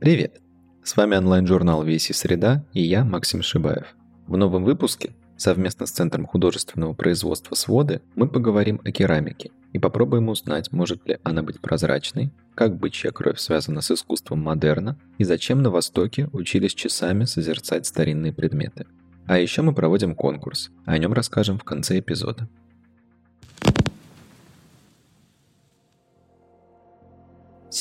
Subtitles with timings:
[0.00, 0.40] Привет!
[0.82, 3.94] С вами онлайн-журнал «Веси Среда» и я, Максим Шибаев.
[4.26, 10.30] В новом выпуске совместно с Центром художественного производства «Своды» мы поговорим о керамике и попробуем
[10.30, 15.60] узнать, может ли она быть прозрачной, как бычья кровь связана с искусством модерна и зачем
[15.60, 18.86] на Востоке учились часами созерцать старинные предметы.
[19.26, 22.48] А еще мы проводим конкурс, о нем расскажем в конце эпизода.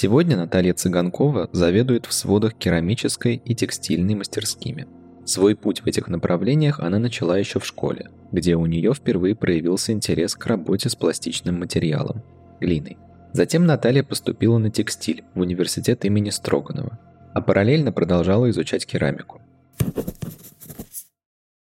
[0.02, 4.88] Сегодня Наталья Цыганкова заведует в сводах керамической и текстильной мастерскими.
[5.26, 9.91] Свой путь в этих направлениях она начала еще в школе, где у нее впервые проявился
[9.91, 12.23] интерес к работе с пластичным материалом–
[12.62, 12.98] глиной.
[13.34, 16.98] Затем Наталья поступила на текстиль в университет имени Строганова,
[17.34, 19.41] а параллельно продолжала изучать керамику.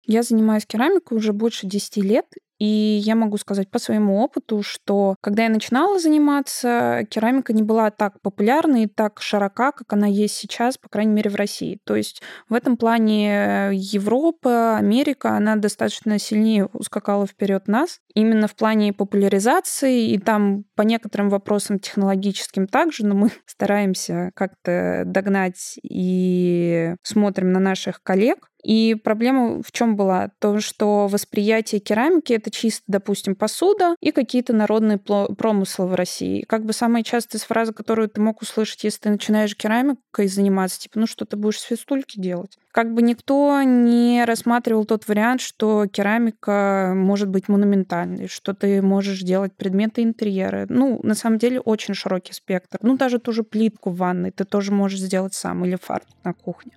[0.08, 2.26] Я занимаюсь керамикой уже больше 10 лет,
[2.64, 7.92] и я могу сказать по своему опыту, что когда я начинала заниматься, керамика не была
[7.92, 11.82] так популярна и так широка, как она есть сейчас, по крайней мере, в России.
[11.84, 18.00] То есть в этом плане Европа, Америка, она достаточно сильнее ускакала вперед нас.
[18.16, 25.04] Именно в плане популяризации, и там по некоторым вопросам технологическим также, но мы стараемся как-то
[25.06, 28.48] догнать и смотрим на наших коллег.
[28.64, 30.30] И проблема в чем была?
[30.40, 36.46] То, что восприятие керамики это чисто, допустим, посуда и какие-то народные промыслы в России.
[36.48, 41.00] Как бы самая частая фраза, которую ты мог услышать, если ты начинаешь керамикой заниматься, типа,
[41.00, 42.58] ну что ты будешь свистульки делать?
[42.72, 49.22] Как бы никто не рассматривал тот вариант, что керамика может быть монументальной, что ты можешь
[49.22, 50.66] делать предметы интерьера.
[50.70, 52.80] Ну, на самом деле, очень широкий спектр.
[52.82, 56.34] Ну, даже ту же плитку в ванной ты тоже можешь сделать сам или фартук на
[56.34, 56.72] кухне.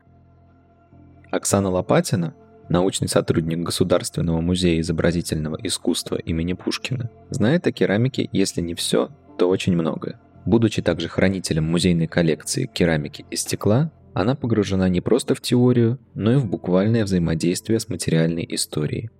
[1.30, 2.34] Оксана Лопатина,
[2.68, 9.48] научный сотрудник Государственного музея изобразительного искусства имени Пушкина, знает о керамике, если не все, то
[9.48, 10.20] очень многое.
[10.44, 16.32] Будучи также хранителем музейной коллекции керамики и стекла, она погружена не просто в теорию, но
[16.32, 19.10] и в буквальное взаимодействие с материальной историей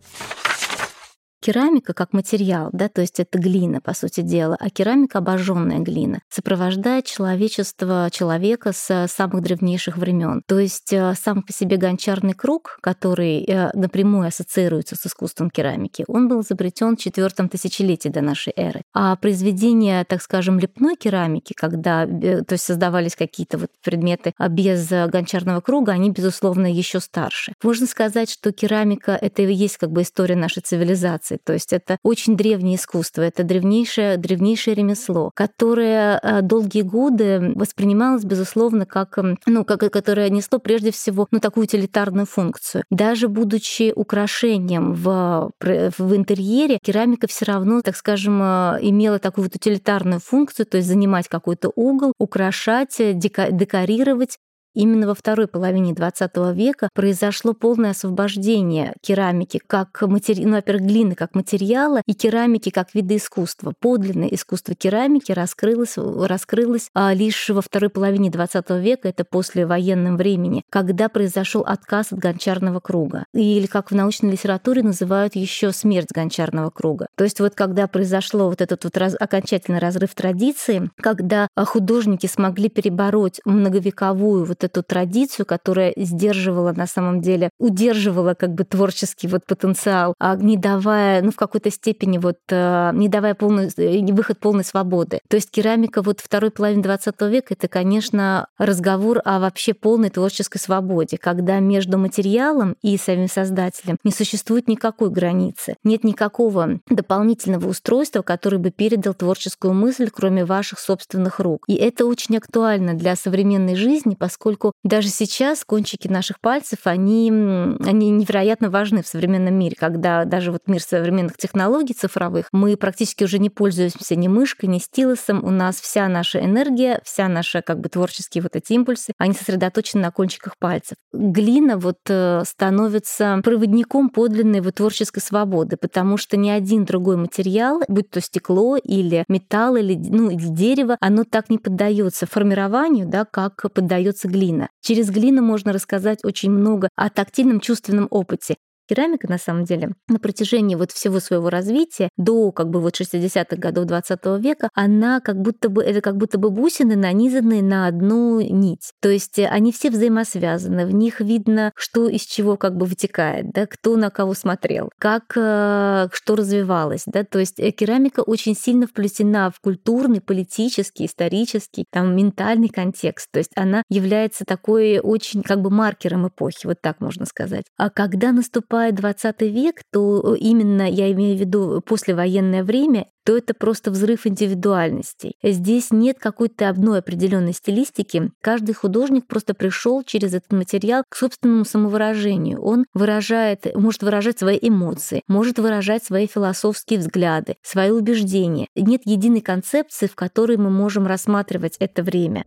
[1.46, 6.18] керамика как материал, да, то есть это глина, по сути дела, а керамика обожженная глина
[6.28, 10.42] сопровождает человечество, человека с самых древнейших времен.
[10.48, 16.04] То есть э, сам по себе гончарный круг, который э, напрямую ассоциируется с искусством керамики,
[16.08, 18.82] он был изобретен в четвертом тысячелетии до нашей эры.
[18.92, 24.48] А произведения, так скажем, лепной керамики, когда э, то есть создавались какие-то вот предметы а
[24.48, 27.52] без гончарного круга, они, безусловно, еще старше.
[27.62, 31.40] Можно сказать, что керамика— это и есть как бы история нашей цивилизации традиций.
[31.44, 38.24] То есть это очень древнее искусство, это древнейшее, древнейшее ремесло, которое э, долгие годы воспринималось,
[38.24, 42.84] безусловно, как, ну, как, которое несло прежде всего ну, такую утилитарную функцию.
[42.90, 49.54] Даже будучи украшением в, в интерьере, керамика все равно, так скажем, э, имела такую вот
[49.54, 54.38] утилитарную функцию, то есть занимать какой-то угол, украшать, э, декорировать
[54.76, 61.14] Именно во второй половине XX века произошло полное освобождение керамики как материала, ну, во-первых, глины
[61.14, 63.72] как материала и керамики как вида искусства.
[63.80, 70.18] Подлинное искусство керамики раскрылось, раскрылось а, лишь во второй половине XX века, это после военном
[70.18, 73.24] времени, когда произошел отказ от гончарного круга.
[73.32, 77.06] Или, как в научной литературе называют еще смерть гончарного круга.
[77.14, 82.68] То есть вот когда произошло вот этот вот раз, окончательный разрыв традиции, когда художники смогли
[82.68, 89.46] перебороть многовековую вот эту традицию, которая сдерживала на самом деле, удерживала как бы творческий вот
[89.46, 94.38] потенциал, а не давая, ну, в какой-то степени вот, э, не давая полный, э, выход
[94.38, 95.20] полной свободы.
[95.28, 100.58] То есть керамика вот второй половины 20 века— это, конечно, разговор о вообще полной творческой
[100.58, 108.22] свободе, когда между материалом и самим создателем не существует никакой границы, нет никакого дополнительного устройства,
[108.22, 111.64] который бы передал творческую мысль, кроме ваших собственных рук.
[111.68, 117.28] И это очень актуально для современной жизни, поскольку поскольку даже сейчас кончики наших пальцев, они,
[117.30, 123.24] они невероятно важны в современном мире, когда даже вот мир современных технологий цифровых, мы практически
[123.24, 127.80] уже не пользуемся ни мышкой, ни стилусом, у нас вся наша энергия, вся наша как
[127.80, 130.96] бы творческие вот эти импульсы, они сосредоточены на кончиках пальцев.
[131.12, 137.82] Глина вот э, становится проводником подлинной вот творческой свободы, потому что ни один другой материал,
[137.88, 143.24] будь то стекло или металл или, ну, или дерево, оно так не поддается формированию, да,
[143.24, 144.68] как поддается глина глина.
[144.80, 148.56] Через глину можно рассказать очень много о тактильном чувственном опыте.
[148.86, 153.56] Керамика, на самом деле, на протяжении вот всего своего развития до как бы вот 60-х
[153.56, 158.40] годов 20 века, она как будто бы, это как будто бы бусины, нанизанные на одну
[158.40, 158.92] нить.
[159.00, 163.66] То есть они все взаимосвязаны, в них видно, что из чего как бы вытекает, да,
[163.66, 168.86] кто на кого смотрел, как э, что развивалось, да, то есть э, керамика очень сильно
[168.86, 175.60] вплетена в культурный, политический, исторический, там, ментальный контекст, то есть она является такой очень как
[175.60, 177.64] бы маркером эпохи, вот так можно сказать.
[177.76, 183.36] А когда наступает 20 век, то э, именно, я имею в виду послевоенное время, то
[183.36, 185.34] это просто взрыв индивидуальностей.
[185.42, 188.30] Здесь нет какой-то одной определенной стилистики.
[188.40, 192.62] Каждый художник просто пришел через этот материал к собственному самовыражению.
[192.62, 198.68] Он выражает, может выражать свои эмоции, может выражать свои философские взгляды, свои убеждения.
[198.76, 202.44] Нет единой концепции, в которой мы можем рассматривать это время.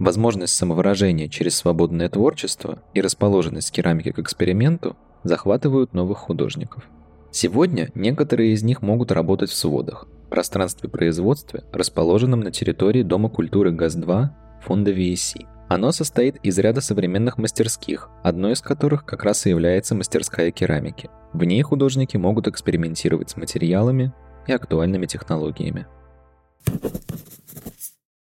[0.00, 6.88] Возможность самовыражения через свободное творчество и расположенность керамики к эксперименту захватывают новых художников.
[7.30, 13.72] Сегодня некоторые из них могут работать в сводах, пространстве производства, расположенном на территории Дома культуры
[13.72, 14.28] ГАЗ-2
[14.64, 15.46] фонда VSC.
[15.68, 21.10] Оно состоит из ряда современных мастерских, одной из которых как раз и является мастерская керамики.
[21.34, 24.14] В ней художники могут экспериментировать с материалами
[24.46, 25.86] и актуальными технологиями.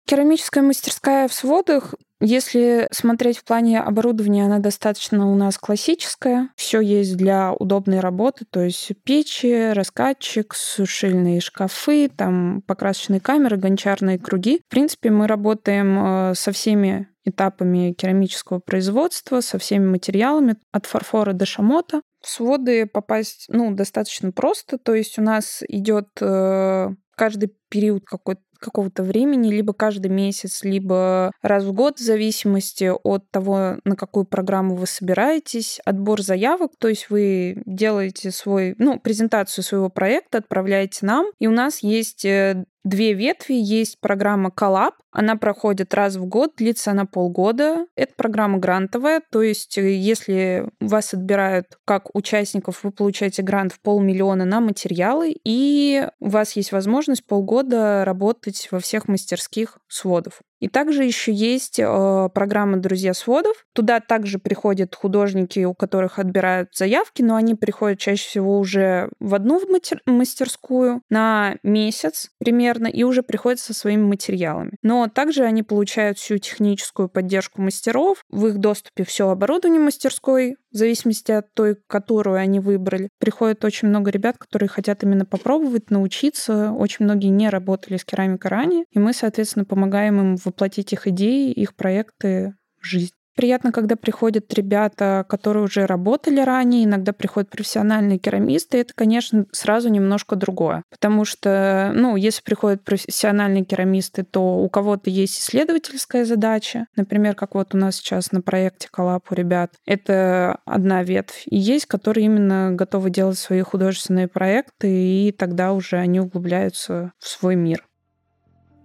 [0.06, 1.96] Керамическая мастерская в сводах
[2.26, 6.52] если смотреть в плане оборудования, она достаточно у нас классическая.
[6.56, 14.20] Все есть для удобной работы, то есть печи, раскатчик, сушильные шкафы, там покрасочные камеры, гончарные
[14.20, 14.62] круги.
[14.66, 21.34] В принципе, мы работаем э, со всеми этапами керамического производства, со всеми материалами, от фарфора
[21.34, 22.04] до шамота.
[22.22, 28.42] В своды попасть ну, достаточно просто, то есть у нас идет э, каждый период какой-то
[28.64, 34.26] какого-то времени, либо каждый месяц, либо раз в год, в зависимости от того, на какую
[34.26, 35.80] программу вы собираетесь.
[35.86, 41.52] Отбор заявок, то есть вы делаете свой, ну, презентацию своего проекта, отправляете нам, и у
[41.52, 43.54] нас есть э, две ветви.
[43.54, 47.86] Есть программа Collab, она проходит раз в год, длится она полгода.
[47.96, 53.80] Это программа грантовая, то есть э, если вас отбирают как участников, вы получаете грант в
[53.80, 60.42] полмиллиона на материалы, и у вас есть возможность полгода работать во всех мастерских сводов.
[60.64, 63.66] И также еще есть э, программа «Друзья сводов».
[63.74, 69.36] Туда также приходят художники, у которых отбирают заявки, но они приходят чаще всего уже в
[69.36, 69.60] одну
[70.06, 74.78] мастерскую на месяц примерно и уже приходят со своими материалами.
[74.84, 78.24] Но также они получают всю техническую поддержку мастеров.
[78.30, 83.10] В их доступе все оборудование мастерской, в зависимости от той, которую они выбрали.
[83.20, 86.72] Приходит очень много ребят, которые хотят именно попробовать, научиться.
[86.72, 91.08] Очень многие не работали с керамикой ранее, и мы, соответственно, помогаем им в воплотить их
[91.08, 93.14] идеи, их проекты в жизнь.
[93.36, 98.78] Приятно, когда приходят ребята, которые уже работали ранее, иногда приходят профессиональные керамисты.
[98.80, 100.84] Это, конечно, сразу немножко другое.
[100.92, 106.86] Потому что, ну, если приходят профессиональные керамисты, то у кого-то есть исследовательская задача.
[106.96, 109.72] Например, как вот у нас сейчас на проекте Коллап у ребят.
[109.88, 111.44] Это одна ветвь.
[111.48, 117.28] И есть, которые именно готовы делать свои художественные проекты, и тогда уже они углубляются в
[117.28, 117.84] свой мир.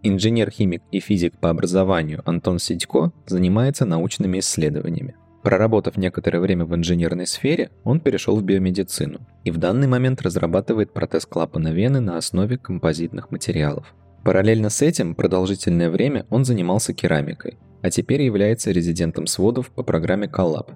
[0.09, 5.17] Инженер-химик и физик по образованию Антон Сидько занимается научными исследованиями.
[5.43, 10.93] Проработав некоторое время в инженерной сфере, он перешел в биомедицину и в данный момент разрабатывает
[10.93, 13.95] протез клапана вены на основе композитных материалов.
[14.25, 20.27] Параллельно с этим продолжительное время он занимался керамикой, а теперь является резидентом сводов по программе
[20.27, 20.71] Collab,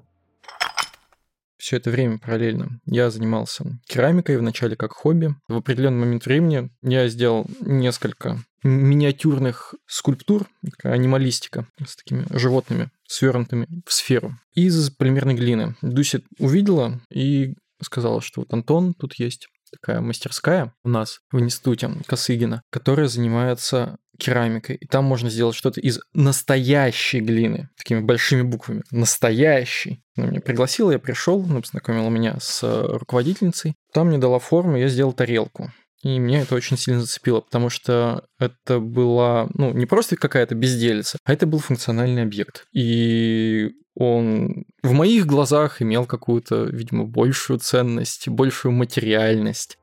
[1.63, 5.37] все это время параллельно я занимался керамикой вначале как хобби.
[5.47, 10.49] В определенный момент времени я сделал несколько миниатюрных скульптур,
[10.83, 15.77] анималистика с такими животными, свернутыми в сферу, из полимерной глины.
[15.83, 21.93] Дуся увидела и сказала, что вот Антон, тут есть такая мастерская у нас в институте
[22.07, 24.77] Косыгина, которая занимается керамикой.
[24.77, 28.83] И там можно сделать что-то из настоящей глины, такими большими буквами.
[28.91, 30.03] Настоящий.
[30.17, 33.75] Она меня пригласила, я пришел, она познакомила меня с руководительницей.
[33.93, 35.73] Там мне дала форму, я сделал тарелку.
[36.03, 41.19] И меня это очень сильно зацепило, потому что это была, ну, не просто какая-то безделица,
[41.25, 42.65] а это был функциональный объект.
[42.73, 49.79] И он в моих глазах имел какую-то, видимо, большую ценность, большую материальность.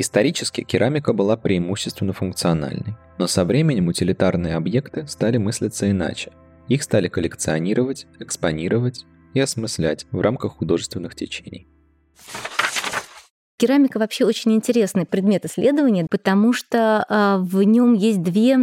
[0.00, 6.32] Исторически керамика была преимущественно функциональной, но со временем утилитарные объекты стали мыслиться иначе.
[6.68, 9.04] Их стали коллекционировать, экспонировать
[9.34, 11.68] и осмыслять в рамках художественных течений.
[13.60, 18.56] Керамика вообще очень интересный предмет исследования, потому что а, в нем есть две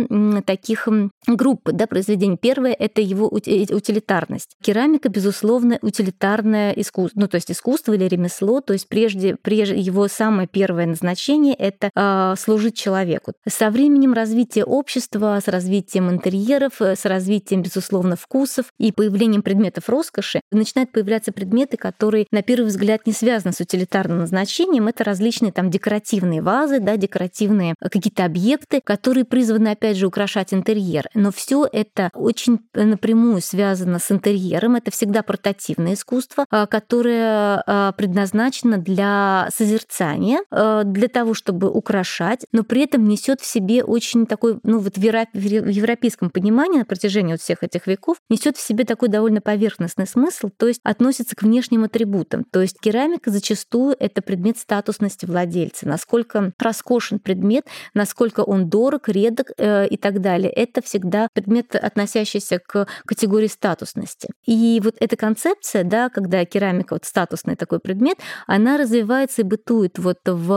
[0.44, 0.88] таких
[1.27, 2.36] группы да, произведений.
[2.36, 4.56] Первое— это его э, утилитарность.
[4.63, 10.08] Керамика, безусловно, утилитарное искусство, ну, то есть искусство или ремесло, то есть прежде, прежде его
[10.08, 13.34] самое первое назначение— это э, служить человеку.
[13.48, 19.89] Со временем развития общества, с развитием интерьеров, э, с развитием, безусловно, вкусов и появлением предметов
[19.89, 24.87] роскоши начинают появляться предметы, которые, на первый взгляд, не связаны с утилитарным назначением.
[24.88, 31.06] Это различные там декоративные вазы, да, декоративные какие-то объекты, которые призваны, опять же, украшать интерьер.
[31.13, 34.75] Но все это очень напрямую связано с интерьером.
[34.75, 42.63] Это всегда портативное искусство, а, которое а, предназначено для созерцания, для того, чтобы украшать, но
[42.63, 47.41] при этом несет в себе очень такой, ну вот в европейском понимании на протяжении вот
[47.41, 51.84] всех этих веков, несет в себе такой довольно поверхностный смысл, то есть относится к внешним
[51.84, 52.44] атрибутам.
[52.44, 57.65] То есть керамика зачастую это предмет статусности владельца, насколько роскошен предмет,
[57.96, 60.51] насколько он дорог, редок э, и так далее.
[60.51, 64.29] Это всегда предмет, относящийся к категории статусности.
[64.46, 69.98] И вот эта концепция, да, когда керамика вот статусный такой предмет, она развивается и бытует
[69.98, 70.53] вот в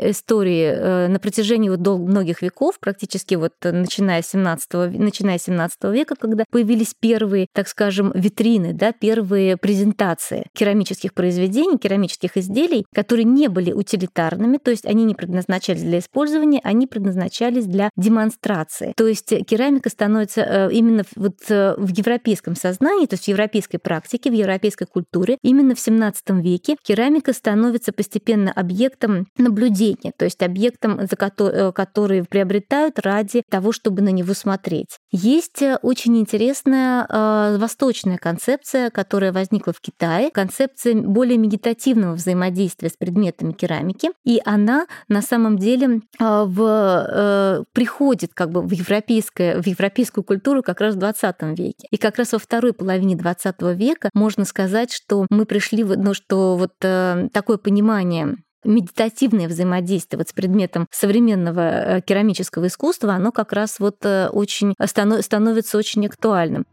[0.00, 5.84] истории э, на протяжении вот многих веков, практически вот начиная с 17, начиная с 17
[5.84, 13.24] века, когда появились первые, так скажем, витрины, да, первые презентации керамических произведений, керамических изделий, которые
[13.24, 18.92] не были утилитарными, то есть они не предназначались для использования, они предназначались для демонстрации.
[18.96, 23.78] То есть керамика становится э, именно вот э, в европейском сознании, то есть в европейской
[23.78, 30.42] практике, в европейской культуре, именно в 17 веке керамика становится постепенно объектом наблюдения, то есть
[30.42, 34.98] объектом, за который, э, который приобретают ради того, чтобы на него смотреть.
[35.10, 42.96] Есть очень интересная э, восточная концепция, которая возникла в Китае, концепция более медитативного взаимодействия с
[42.96, 49.60] предметами керамики, и она на самом деле э, в, э, приходит как бы в, европейское,
[49.60, 51.88] в европейскую культуру как раз в 20 веке.
[51.90, 56.56] И как раз во второй половине 20 века можно сказать, что мы пришли, ну, что
[56.56, 63.52] вот э, такое понимание медитативное взаимодействие вот с предметом современного э, керамического искусства, оно как
[63.52, 66.64] раз вот очень становится очень актуальным.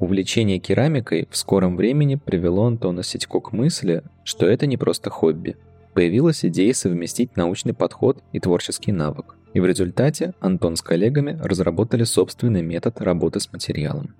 [0.00, 5.58] Увлечение керамикой в скором времени привело Антона Сидько к мысли, что это не просто хобби.
[6.00, 9.36] Появилась идея совместить научный подход и творческий навык.
[9.52, 14.16] И в результате Антон с коллегами разработали собственный метод работы с материалом.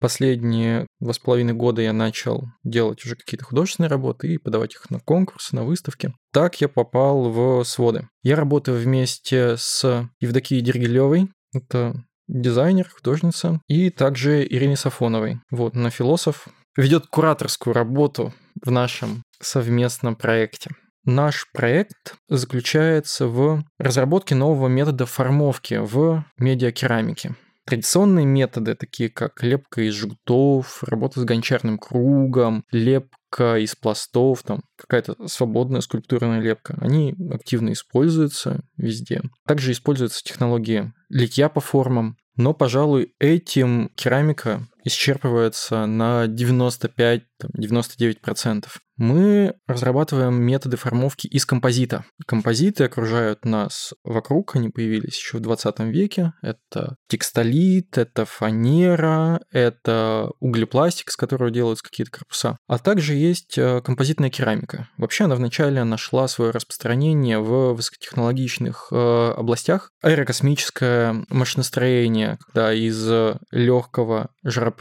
[0.00, 4.90] Последние два с половиной года я начал делать уже какие-то художественные работы и подавать их
[4.90, 6.12] на конкурсы, на выставки.
[6.32, 8.08] Так я попал в своды.
[8.24, 11.30] Я работаю вместе с Евдокией Дергилевой.
[11.54, 11.94] Это
[12.26, 15.38] дизайнер, художница, и также Ирине Сафоновой.
[15.52, 20.70] Вот, на философ ведет кураторскую работу в нашем совместном проекте.
[21.04, 27.34] Наш проект заключается в разработке нового метода формовки в медиакерамике.
[27.64, 34.62] Традиционные методы, такие как лепка из жгутов, работа с гончарным кругом, лепка из пластов, там
[34.76, 39.22] какая-то свободная скульптурная лепка, они активно используются везде.
[39.46, 48.66] Также используются технологии литья по формам, но, пожалуй, этим керамика исчерпывается на 95-99%.
[48.98, 52.04] Мы разрабатываем методы формовки из композита.
[52.26, 56.34] Композиты окружают нас вокруг, они появились еще в 20 веке.
[56.42, 62.58] Это текстолит, это фанера, это углепластик, с которого делаются какие-то корпуса.
[62.68, 64.88] А также есть э, композитная керамика.
[64.98, 69.90] Вообще она вначале нашла свое распространение в высокотехнологичных э, областях.
[70.02, 73.08] Аэрокосмическое машиностроение, когда из
[73.50, 74.71] легкого жаропрочного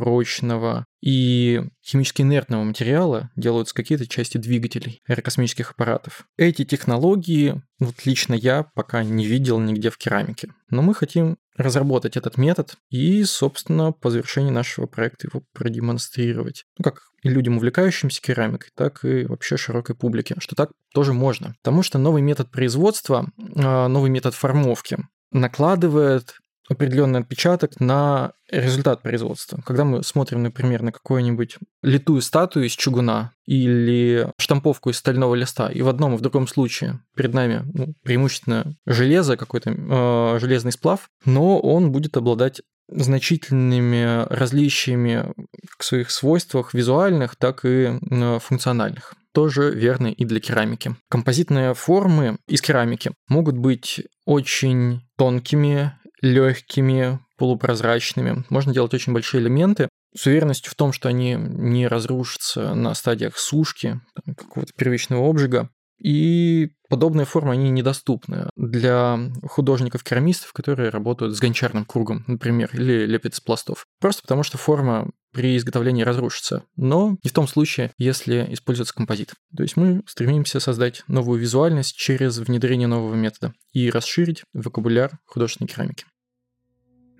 [1.01, 6.25] и химически инертного материала делаются какие-то части двигателей аэрокосмических аппаратов.
[6.37, 10.53] Эти технологии, вот лично я пока не видел нигде в керамике.
[10.69, 16.65] Но мы хотим разработать этот метод и, собственно, по завершении нашего проекта его продемонстрировать.
[16.77, 21.55] Ну, как и людям, увлекающимся керамикой, так и вообще широкой публике, что так тоже можно.
[21.61, 24.97] Потому что новый метод производства, а, новый метод формовки
[25.31, 26.35] накладывает
[26.69, 29.61] определенный отпечаток на результат производства.
[29.65, 35.69] Когда мы смотрим, например, на какую-нибудь литую статую из чугуна или штамповку из стального листа,
[35.69, 40.71] и в одном и в другом случае перед нами ну, преимущественно железо, какой-то э, железный
[40.71, 45.33] сплав, но он будет обладать значительными различиями
[45.77, 50.95] в своих свойствах визуальных, так и э, функциональных тоже верно и для керамики.
[51.09, 58.43] Композитные формы из керамики могут быть очень тонкими, легкими, полупрозрачными.
[58.49, 59.89] Можно делать очень большие элементы.
[60.15, 65.69] с уверенностью в том, что они не разрушатся на стадиях сушки, какого-то первичного обжига.
[66.03, 73.33] И подобные формы, они недоступны для художников-керамистов, которые работают с гончарным кругом, например, или лепят
[73.33, 73.85] из пластов.
[73.99, 79.33] Просто потому, что форма при изготовлении разрушится, но не в том случае, если используется композит.
[79.55, 85.69] То есть мы стремимся создать новую визуальность через внедрение нового метода и расширить вокабуляр художественной
[85.69, 86.05] керамики.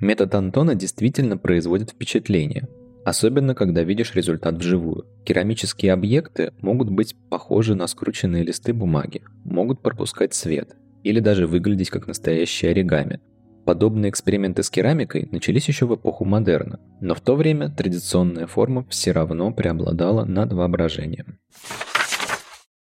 [0.01, 2.67] Метод Антона действительно производит впечатление,
[3.05, 5.05] особенно когда видишь результат вживую.
[5.24, 11.91] Керамические объекты могут быть похожи на скрученные листы бумаги, могут пропускать свет или даже выглядеть
[11.91, 13.20] как настоящие оригами.
[13.63, 18.88] Подобные эксперименты с керамикой начались еще в эпоху модерна, но в то время традиционная форма
[18.89, 21.38] все равно преобладала над воображением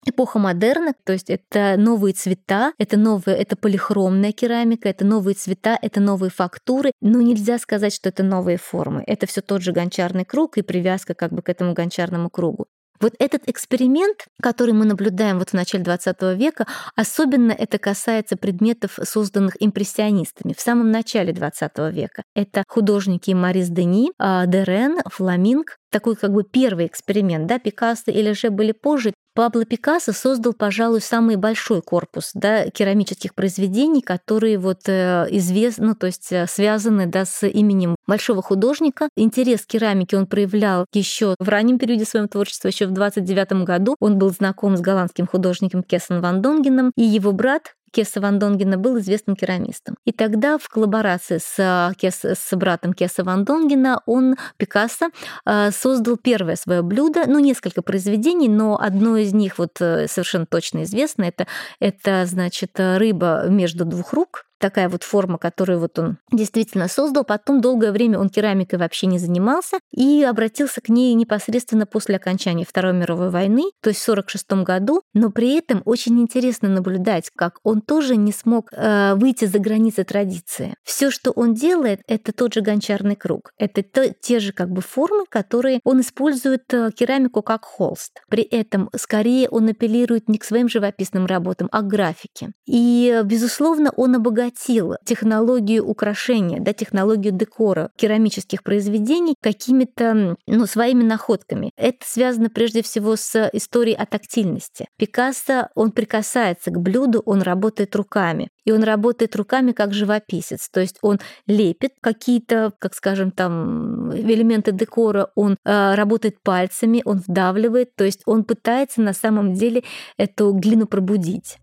[0.05, 5.77] эпоха модерна, то есть это новые цвета, это новая, это полихромная керамика, это новые цвета,
[5.81, 9.03] это новые фактуры, но нельзя сказать, что это новые формы.
[9.07, 12.67] Это все тот же гончарный круг и привязка как бы к этому гончарному кругу.
[13.03, 18.97] Вот этот эксперимент, который мы наблюдаем вот в начале 20 века, особенно это касается предметов,
[19.03, 22.23] созданных импрессионистами в самом начале 20 века.
[22.33, 28.31] Это художники Марис Дени, а, Дерен, Фламинг, такой как бы первый эксперимент, да, Пикассо или
[28.31, 34.81] же были позже, Пабло Пикассо создал, пожалуй, самый большой корпус да, керамических произведений, которые вот
[34.87, 39.09] э, известны, ну, то есть э, связаны да, с именем большого художника.
[39.15, 43.95] Интерес к керамике он проявлял еще в раннем периоде своего творчества, еще в 29 году.
[43.99, 48.77] Он был знаком с голландским художником Кессен Ван Донгеном, и его брат Кесса Ван Донгена
[48.77, 49.95] был известным керамистом.
[50.03, 55.09] И тогда в коллаборации с, а, Кес, с братом Кесса Ван Донгена он, Пикассо,
[55.45, 60.47] а, создал первое свое блюдо, ну, несколько произведений, но одно из них вот э, совершенно
[60.47, 61.47] точно известно, это,
[61.79, 67.25] это значит, рыба между двух рук, такая вот форма, которую вот он действительно создал.
[67.25, 72.65] Потом долгое время он керамикой вообще не занимался и обратился к ней непосредственно после окончания
[72.65, 75.01] Второй мировой войны, то есть в 1946 году.
[75.13, 80.05] Но при этом очень интересно наблюдать, как он тоже не смог э, выйти за границы
[80.05, 80.75] традиции.
[80.83, 83.51] Все, что он делает, это тот же гончарный круг.
[83.57, 88.21] Это то, те же как бы формы, которые он использует э, керамику как холст.
[88.29, 92.51] При этом скорее он апеллирует не к своим живописным работам, а к графике.
[92.65, 101.03] И, безусловно, он обогатил обогатил технологию украшения, да, технологию декора керамических произведений какими-то ну, своими
[101.03, 101.71] находками.
[101.77, 104.87] Это связано прежде всего с историей о тактильности.
[104.97, 108.49] Пикассо, он прикасается к блюду, он работает руками.
[108.65, 110.69] И он работает руками как живописец.
[110.69, 117.21] То есть он лепит какие-то, как скажем, там элементы декора, он э, работает пальцами, он
[117.27, 119.83] вдавливает, то есть он пытается на самом деле
[120.17, 121.57] эту глину пробудить.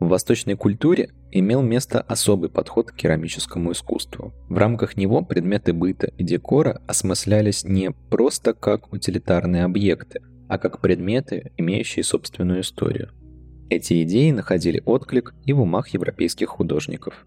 [0.00, 4.32] В восточной культуре имел место особый подход к керамическому искусству.
[4.48, 10.80] В рамках него предметы быта и декора осмыслялись не просто как утилитарные объекты, а как
[10.80, 13.10] предметы, имеющие собственную историю.
[13.68, 17.26] Эти идеи находили отклик и в умах европейских художников.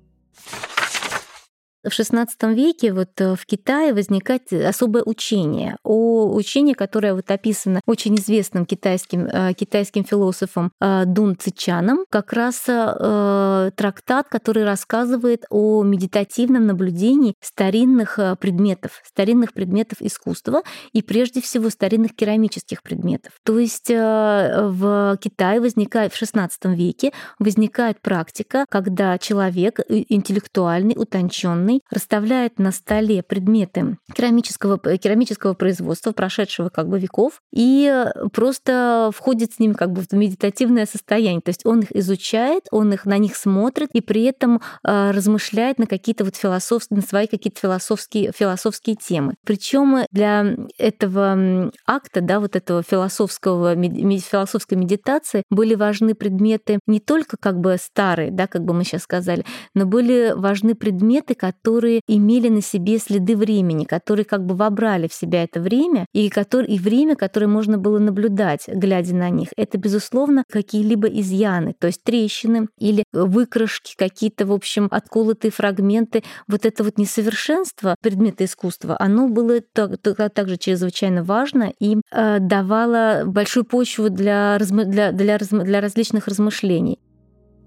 [1.84, 7.82] В XVI веке вот э, в Китае возникает особое учение, о учении, которое вот описано
[7.86, 15.84] очень известным китайским, э, китайским философом э, Дун Цичаном, как раз трактат, который рассказывает о
[15.84, 20.62] медитативном наблюдении старинных предметов, старинных предметов искусства
[20.94, 23.34] и прежде всего старинных керамических предметов.
[23.44, 31.82] То есть в Китае возникает в XVI веке возникает практика, когда человек интеллектуальный, утонченный, ученый
[31.92, 39.60] расставляет на столе предметы керамического, керамического производства, прошедшего как бы веков, и просто входит с
[39.60, 41.42] ними как бы в медитативное состояние.
[41.42, 45.80] То есть он их изучает, он их на них смотрит, и при этом э, размышляет
[45.80, 49.36] на какие-то вот философские, на свои какие-то философские, философские темы.
[49.46, 57.38] Причем для этого акта, да, вот этого философского, философской медитации были важны предметы не только
[57.38, 62.02] как бы старые, да, как бы мы сейчас сказали, но были важны предметы, которые которые
[62.08, 66.68] имели на себе следы времени, которые как бы вобрали в себя это время, и, который,
[66.68, 69.50] и время, которое можно было наблюдать, глядя на них.
[69.56, 76.24] Это, безусловно, какие-либо изъяны, то есть трещины или выкрашки, какие-то, в общем, отколотые фрагменты.
[76.48, 83.64] Вот это вот несовершенство предмета искусства, оно было также чрезвычайно важно и э, давало большую
[83.64, 87.00] почву для, для, для, для различных размышлений.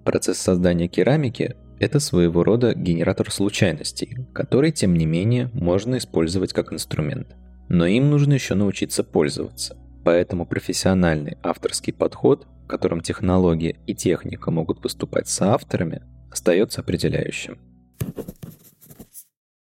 [0.04, 6.72] Процесс создания керамики это своего рода генератор случайностей, который, тем не менее, можно использовать как
[6.72, 7.36] инструмент.
[7.68, 9.76] Но им нужно еще научиться пользоваться.
[10.04, 17.58] Поэтому профессиональный авторский подход, в котором технология и техника могут выступать соавторами, остается определяющим.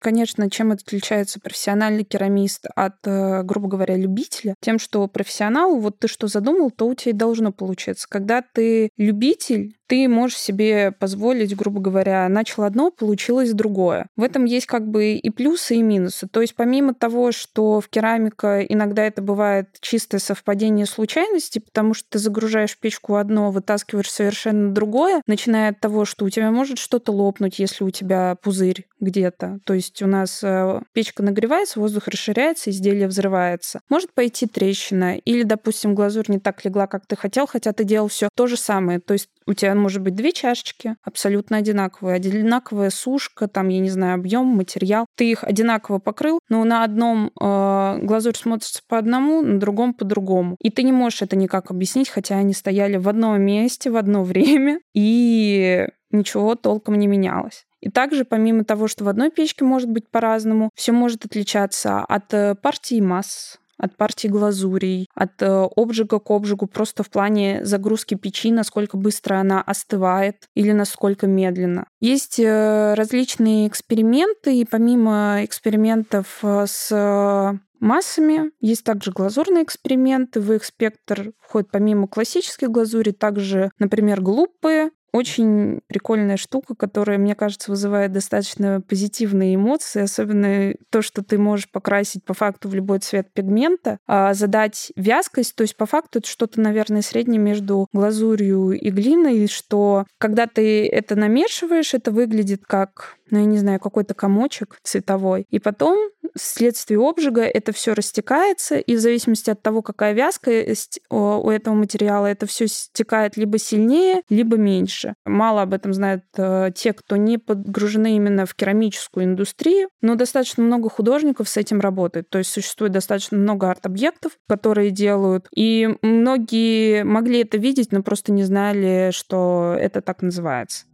[0.02, 4.56] Конечно, чем отличается профессиональный керамист от, э, грубо говоря, любителя?
[4.60, 8.08] Тем, что профессионал, вот ты что задумал, то у тебя и должно получиться.
[8.10, 14.08] Когда ты любитель, ты можешь себе позволить, грубо говоря, начал одно, получилось другое.
[14.16, 16.28] В этом есть как бы и плюсы, и минусы.
[16.30, 22.08] То есть помимо того, что в керамика иногда это бывает чистое совпадение случайности, потому что
[22.12, 26.78] ты загружаешь в печку одно, вытаскиваешь совершенно другое, начиная от того, что у тебя может
[26.78, 29.60] что-то лопнуть, если у тебя пузырь где-то.
[29.66, 33.82] То есть у нас э, печка нагревается, воздух расширяется, изделие взрывается.
[33.90, 38.08] Может пойти трещина, или, допустим, глазурь не так легла, как ты хотел, хотя ты делал
[38.08, 39.00] все то же самое.
[39.00, 43.90] То есть у тебя может быть две чашечки абсолютно одинаковые, одинаковая сушка, там, я не
[43.90, 45.06] знаю, объем, материал.
[45.18, 50.06] Ты их одинаково покрыл, но на одном э, глазурь смотрится по одному, на другом по
[50.06, 50.56] другому.
[50.62, 54.24] И ты не можешь это никак объяснить, хотя они стояли в одном месте в одно
[54.32, 57.66] время, и ничего толком не менялось.
[57.82, 62.34] И также, помимо того, что в одной печке может быть по-разному, все может отличаться от
[62.34, 68.14] э, партии масс, от партии глазурей, от э, обжига к обжигу, просто в плане загрузки
[68.14, 71.88] печи, насколько быстро она остывает или насколько медленно.
[72.00, 78.52] Есть э, различные эксперименты, и помимо экспериментов с массами.
[78.62, 80.40] Есть также глазурные эксперименты.
[80.40, 87.36] В их спектр входит помимо классических глазурей также, например, глупые, очень прикольная штука, которая, мне
[87.36, 93.00] кажется, вызывает достаточно позитивные эмоции, особенно то, что ты можешь покрасить по факту в любой
[93.00, 98.72] цвет пигмента, а задать вязкость, то есть по факту это что-то, наверное, среднее между глазурью
[98.72, 104.14] и глиной, что когда ты это намешиваешь, это выглядит как ну, я не знаю, какой-то
[104.14, 105.48] комочек цветовой.
[105.50, 105.98] И потом,
[106.38, 112.28] вследствие обжига, это все растекается, и в зависимости от того, какая вязкость у этого материала,
[112.28, 115.01] это все стекает либо сильнее, либо меньше.
[115.26, 120.64] Мало об этом знают э, те, кто не подгружены именно в керамическую индустрию, но достаточно
[120.64, 122.30] много художников с этим работает.
[122.30, 128.32] То есть существует достаточно много арт-объектов, которые делают, и многие могли это видеть, но просто
[128.32, 130.86] не знали, что это так называется.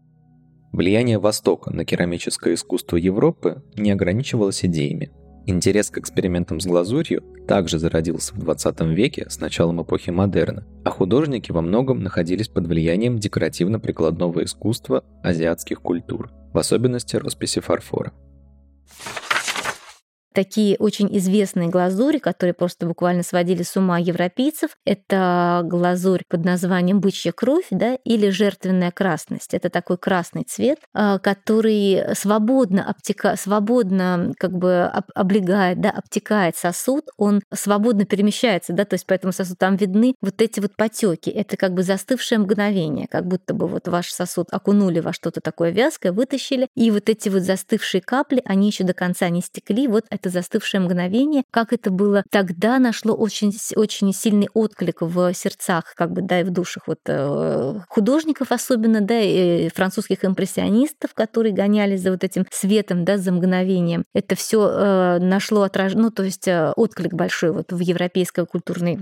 [0.71, 5.11] Влияние Востока на керамическое искусство Европы не ограничивалось идеями.
[5.49, 10.89] Интерес к экспериментам с глазурью также зародился в 20 веке с началом эпохи модерна, а
[10.89, 18.11] художники во многом находились под влиянием декоративно-прикладного искусства азиатских культур, в особенности росписи фарфора
[20.37, 24.69] такие очень известные глазури, которые просто буквально сводили с ума европейцев.
[24.85, 29.55] Это глазурь под названием «бычья кровь» да, или «жертвенная красность».
[29.55, 33.35] Это такой красный цвет, а, который свободно, обтека...
[33.35, 34.83] свободно как бы
[35.15, 40.39] облегает, да, обтекает сосуд, он свободно перемещается, да, то есть поэтому сосуд там видны вот
[40.39, 41.31] эти вот потеки.
[41.31, 45.71] Это как бы застывшее мгновение, как будто бы вот ваш сосуд окунули во что-то такое
[45.71, 50.05] вязкое, вытащили, и вот эти вот застывшие капли, они еще до конца не стекли, вот
[50.11, 55.93] это это застывшее мгновение, как это было тогда, нашло очень, очень сильный отклик в сердцах,
[55.95, 61.53] как бы, да, и в душах вот э, художников особенно, да, и французских импрессионистов, которые
[61.53, 64.03] гонялись за вот этим светом, да, за мгновением.
[64.13, 68.99] Это все э, нашло отражение, ну, то есть э, отклик большой вот в европейском культурной,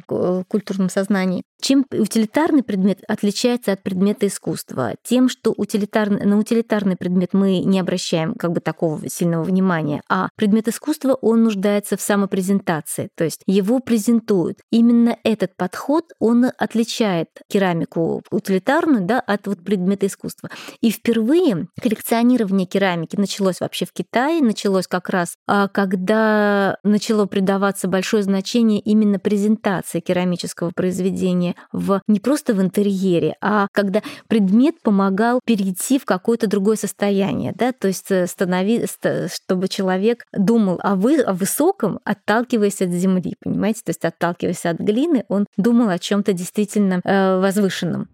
[0.47, 1.43] культурном сознании.
[1.61, 4.93] Чем утилитарный предмет отличается от предмета искусства?
[5.03, 10.29] Тем, что утилитарный, на утилитарный предмет мы не обращаем как бы такого сильного внимания, а
[10.35, 14.59] предмет искусства, он нуждается в самопрезентации, то есть его презентуют.
[14.71, 20.49] Именно этот подход, он отличает керамику утилитарную да, от вот предмета искусства.
[20.81, 27.87] И впервые коллекционирование керамики началось вообще в Китае, началось как раз, а, когда начало придаваться
[27.87, 35.39] большое значение именно презентации керамического произведения в, не просто в интерьере, а когда предмет помогал
[35.45, 38.85] перейти в какое-то другое состояние, да, то есть э, станови,
[39.33, 44.79] чтобы человек думал о, вы, о высоком, отталкиваясь от земли, понимаете, то есть отталкиваясь от
[44.79, 48.09] глины, он думал о чем-то действительно э, возвышенном.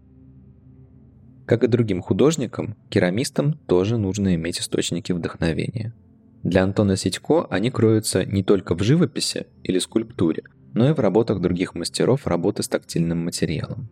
[1.46, 5.94] Как и другим художникам, керамистам тоже нужно иметь источники вдохновения.
[6.44, 11.40] Для Антона Сидько они кроются не только в живописи или скульптуре, но и в работах
[11.40, 13.90] других мастеров работы с тактильным материалом.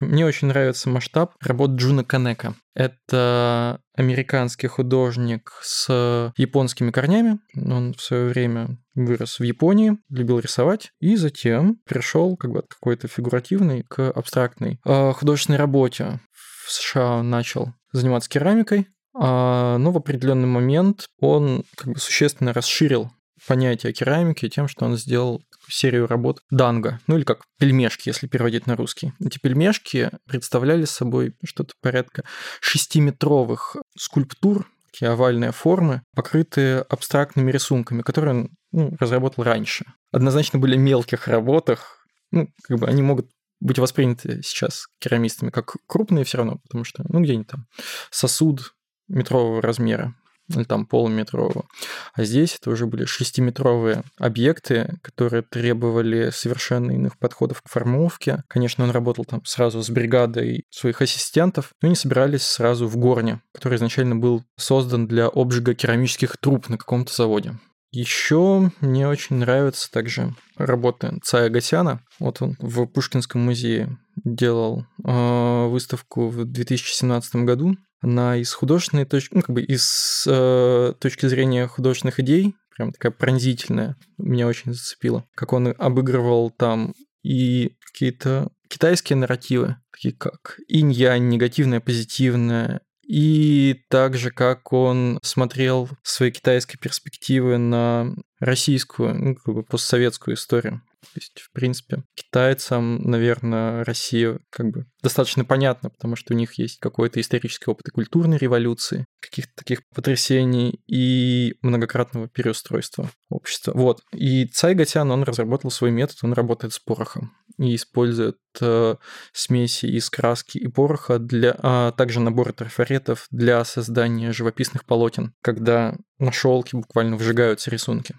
[0.00, 2.54] Мне очень нравится масштаб работ Джуна Канека.
[2.74, 7.40] Это американский художник с японскими корнями.
[7.56, 12.68] Он в свое время вырос в Японии, любил рисовать, и затем пришел как бы от
[12.68, 16.20] какой-то фигуративной к абстрактной э, художественной работе.
[16.64, 22.52] В США он начал заниматься керамикой, а, но в определенный момент он как бы существенно
[22.52, 23.10] расширил
[23.46, 28.66] понятие керамики тем, что он сделал серию работ данга, ну или как пельмешки, если переводить
[28.66, 29.12] на русский.
[29.20, 32.24] Эти пельмешки представляли собой что-то порядка
[32.60, 39.84] шестиметровых скульптур, такие овальные формы, покрытые абстрактными рисунками, которые он ну, разработал раньше.
[40.12, 46.24] Однозначно были мелких работах, ну, как бы они могут быть восприняты сейчас керамистами как крупные
[46.24, 47.66] все равно, потому что, ну, где-нибудь там
[48.10, 48.74] сосуд
[49.08, 50.14] метрового размера,
[50.54, 51.66] или там полуметрового.
[52.14, 58.42] А здесь это уже были шестиметровые объекты, которые требовали совершенно иных подходов к формовке.
[58.48, 63.40] Конечно, он работал там сразу с бригадой своих ассистентов, но они собирались сразу в горне,
[63.52, 67.54] который изначально был создан для обжига керамических труб на каком-то заводе.
[67.90, 72.02] Еще мне очень нравится также работа Цая Гасяна.
[72.18, 79.34] Вот он в Пушкинском музее делал э, выставку в 2017 году она из художественной точки,
[79.34, 85.24] ну, как бы из э, точки зрения художественных идей, прям такая пронзительная, меня очень зацепила.
[85.34, 94.30] Как он обыгрывал там и какие-то китайские нарративы, такие как инь-янь, негативное, позитивное, и также
[94.30, 100.82] как он смотрел свои китайской перспективы на российскую, ну, как бы постсоветскую историю.
[101.00, 106.58] То есть, в принципе, китайцам, наверное, Россия как бы достаточно понятна, потому что у них
[106.58, 113.72] есть какой-то исторический опыт и культурной революции, каких-то таких потрясений и многократного переустройства общества.
[113.74, 114.00] Вот.
[114.12, 118.96] И Цай Гатян, он разработал свой метод, он работает с порохом и использует э,
[119.32, 125.96] смеси из краски и пороха, для, а также наборы трафаретов для создания живописных полотен, когда
[126.18, 128.16] на шелке буквально вжигаются рисунки.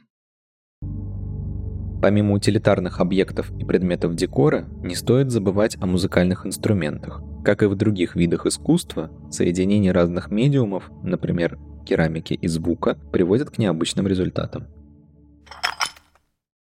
[2.02, 7.22] Помимо утилитарных объектов и предметов декора, не стоит забывать о музыкальных инструментах.
[7.44, 13.58] Как и в других видах искусства, соединение разных медиумов, например, керамики и звука, приводит к
[13.58, 14.68] необычным результатам.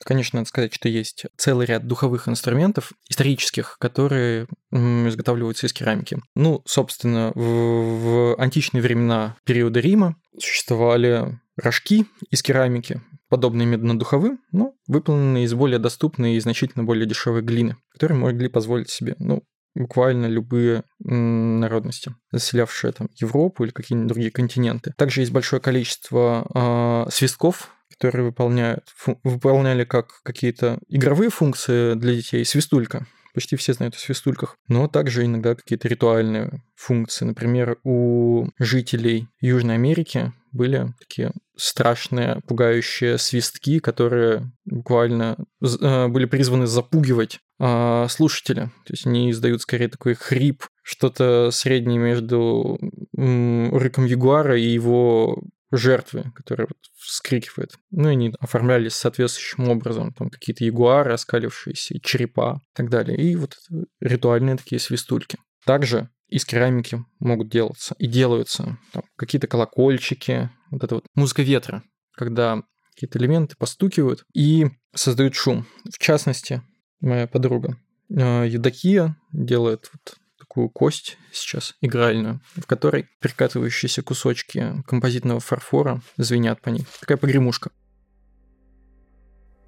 [0.04, 6.18] Конечно, надо сказать, что есть целый ряд духовых инструментов исторических, которые изготавливаются из керамики.
[6.34, 14.74] Ну, собственно, в, в античные времена периода Рима существовали рожки из керамики, подобные медно-духовым, но
[14.88, 19.44] выполненные из более доступной и значительно более дешевой глины, которые могли позволить себе, ну,
[19.76, 24.94] буквально любые народности, заселявшие там Европу или какие-нибудь другие континенты.
[24.98, 28.86] Также есть большое количество э, свистков, которые выполняют,
[29.24, 33.06] выполняли как какие-то игровые функции для детей, свистулька.
[33.38, 37.24] Почти все знают о свистульках, но также иногда какие-то ритуальные функции.
[37.24, 46.66] Например, у жителей Южной Америки были такие страшные, пугающие свистки, которые буквально э, были призваны
[46.66, 48.72] запугивать а, слушателя.
[48.88, 52.80] То есть они издают скорее такой хрип, что-то среднее между
[53.14, 57.74] рыком ягуара и его жертвы, которые вот вскрикивают.
[57.92, 60.14] Ну, и они оформлялись соответствующим образом.
[60.14, 63.18] Там какие-то ягуары, оскалившиеся, черепа и так далее.
[63.18, 63.58] И вот
[64.00, 65.38] ритуальные такие свистульки.
[65.66, 71.84] Также из керамики могут делаться и делаются там, какие-то колокольчики, вот это вот музыка ветра,
[72.14, 72.62] когда
[72.94, 75.66] какие-то элементы постукивают и создают шум.
[75.90, 76.62] В частности,
[77.00, 77.78] моя подруга
[78.10, 86.62] э, Евдокия делает вот такую кость сейчас игральную, в которой перекатывающиеся кусочки композитного фарфора звенят
[86.62, 86.86] по ней.
[87.00, 87.70] Такая погремушка.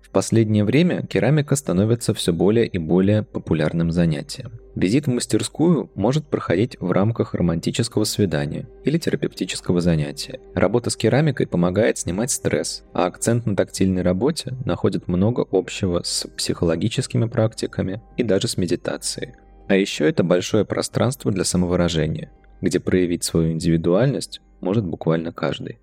[0.01, 4.53] В последнее время керамика становится все более и более популярным занятием.
[4.73, 10.39] Визит в мастерскую может проходить в рамках романтического свидания или терапевтического занятия.
[10.55, 16.25] Работа с керамикой помогает снимать стресс, а акцент на тактильной работе находит много общего с
[16.35, 19.35] психологическими практиками и даже с медитацией.
[19.69, 25.79] А еще это большое пространство для самовыражения, где проявить свою индивидуальность может буквально каждый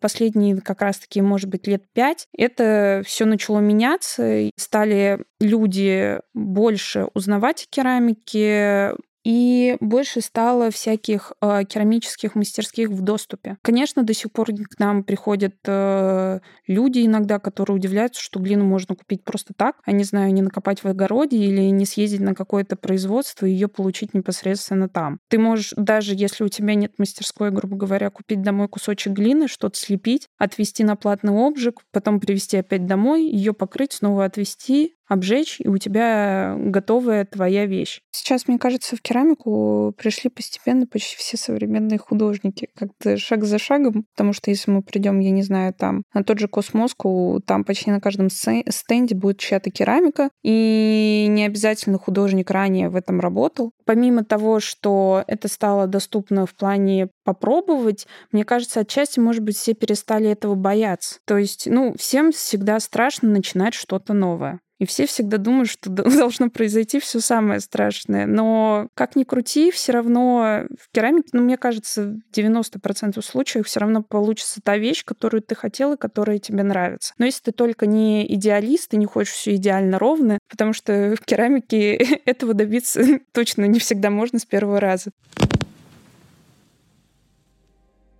[0.00, 4.48] последние как раз-таки, может быть, лет пять, это все начало меняться.
[4.56, 8.94] Стали люди больше узнавать о керамике,
[9.24, 13.58] и больше стало всяких э, керамических мастерских в доступе.
[13.62, 18.94] Конечно, до сих пор к нам приходят э, люди иногда, которые удивляются, что глину можно
[18.94, 22.76] купить просто так, а не знаю, не накопать в огороде или не съездить на какое-то
[22.76, 25.18] производство и ее получить непосредственно там.
[25.28, 29.78] Ты можешь, даже если у тебя нет мастерской, грубо говоря, купить домой кусочек глины, что-то
[29.78, 35.68] слепить, отвезти на платный обжиг, потом привезти опять домой, ее покрыть, снова отвезти, обжечь, и
[35.68, 38.00] у тебя готовая твоя вещь.
[38.12, 44.04] Сейчас, мне кажется, в керамику пришли постепенно почти все современные художники, как-то шаг за шагом,
[44.14, 47.90] потому что если мы придем, я не знаю, там на тот же Космоску, там почти
[47.90, 53.72] на каждом стенде будет чья-то керамика, и не обязательно художник ранее в этом работал.
[53.84, 59.74] Помимо того, что это стало доступно в плане попробовать, мне кажется, отчасти, может быть, все
[59.74, 61.18] перестали этого бояться.
[61.26, 64.60] То есть, ну, всем всегда страшно начинать что-то новое.
[64.80, 68.26] И все всегда думают, что должно произойти все самое страшное.
[68.26, 73.80] Но как ни крути, все равно в керамике, ну, мне кажется, в 90% случаев все
[73.80, 77.14] равно получится та вещь, которую ты хотел и которая тебе нравится.
[77.18, 81.24] Но если ты только не идеалист и не хочешь все идеально ровно, потому что в
[81.24, 85.10] керамике этого добиться точно не всегда можно с первого раза.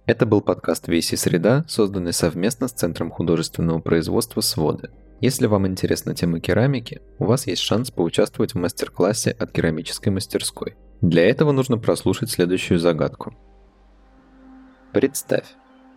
[0.06, 4.90] Это был подкаст «Веси среда», созданный совместно с Центром художественного производства «Своды».
[5.20, 10.76] Если вам интересна тема керамики, у вас есть шанс поучаствовать в мастер-классе от керамической мастерской.
[11.02, 13.34] Для этого нужно прослушать следующую загадку.
[14.92, 15.44] Представь,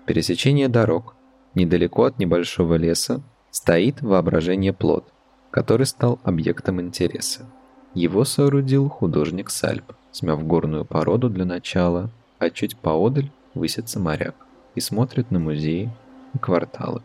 [0.06, 1.16] пересечение дорог,
[1.56, 5.12] недалеко от небольшого леса, стоит воображение плод,
[5.50, 7.50] который стал объектом интереса.
[7.94, 14.36] Его соорудил художник Сальп, смяв горную породу для начала, а чуть поодаль высится моряк
[14.76, 15.90] и смотрит на музеи
[16.34, 17.02] и кварталы.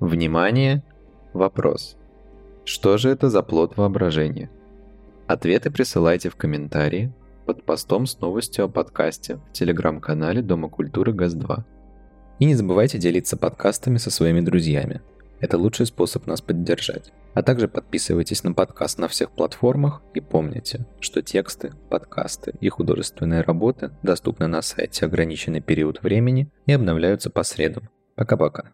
[0.00, 0.82] Внимание!
[1.32, 1.96] Вопрос.
[2.64, 4.50] Что же это за плод воображения?
[5.26, 7.12] Ответы присылайте в комментарии
[7.46, 11.64] под постом с новостью о подкасте в телеграм-канале Дома культуры ГАЗ-2.
[12.38, 15.02] И не забывайте делиться подкастами со своими друзьями.
[15.40, 17.12] Это лучший способ нас поддержать.
[17.34, 23.40] А также подписывайтесь на подкаст на всех платформах и помните, что тексты, подкасты и художественные
[23.42, 27.88] работы доступны на сайте ограниченный период времени и обновляются по средам.
[28.16, 28.72] Пока-пока.